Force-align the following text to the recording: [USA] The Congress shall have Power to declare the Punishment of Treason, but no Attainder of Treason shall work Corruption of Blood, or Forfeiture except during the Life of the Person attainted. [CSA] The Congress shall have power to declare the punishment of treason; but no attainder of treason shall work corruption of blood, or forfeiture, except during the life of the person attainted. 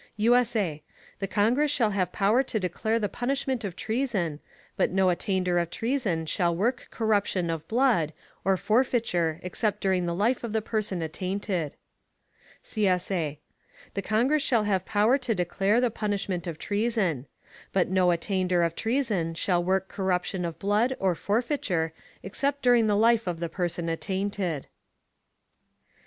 [USA] 0.17 0.81
The 1.19 1.27
Congress 1.27 1.69
shall 1.69 1.91
have 1.91 2.11
Power 2.11 2.41
to 2.41 2.59
declare 2.59 2.97
the 2.97 3.07
Punishment 3.07 3.63
of 3.63 3.75
Treason, 3.75 4.39
but 4.75 4.89
no 4.89 5.09
Attainder 5.09 5.59
of 5.59 5.69
Treason 5.69 6.25
shall 6.25 6.55
work 6.55 6.87
Corruption 6.89 7.51
of 7.51 7.67
Blood, 7.67 8.11
or 8.43 8.57
Forfeiture 8.57 9.39
except 9.43 9.79
during 9.79 10.07
the 10.07 10.15
Life 10.15 10.43
of 10.43 10.53
the 10.53 10.61
Person 10.63 11.03
attainted. 11.03 11.75
[CSA] 12.63 13.37
The 13.93 14.01
Congress 14.01 14.41
shall 14.41 14.63
have 14.63 14.85
power 14.87 15.19
to 15.19 15.35
declare 15.35 15.79
the 15.79 15.91
punishment 15.91 16.47
of 16.47 16.57
treason; 16.57 17.27
but 17.71 17.87
no 17.87 18.09
attainder 18.09 18.63
of 18.63 18.73
treason 18.75 19.35
shall 19.35 19.63
work 19.63 19.87
corruption 19.87 20.45
of 20.45 20.57
blood, 20.57 20.97
or 20.99 21.13
forfeiture, 21.13 21.93
except 22.23 22.63
during 22.63 22.87
the 22.87 22.97
life 22.97 23.27
of 23.27 23.39
the 23.39 23.49
person 23.49 23.87
attainted. 23.87 24.65